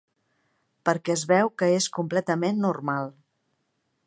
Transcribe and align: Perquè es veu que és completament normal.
Perquè 0.89 1.13
es 1.17 1.25
veu 1.33 1.53
que 1.63 1.69
és 1.75 1.91
completament 1.99 2.61
normal. 2.67 3.15